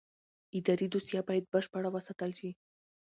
اداري 0.57 0.87
دوسیه 0.93 1.21
باید 1.27 1.45
بشپړه 1.53 1.89
وساتل 1.91 2.31
شي. 2.39 2.49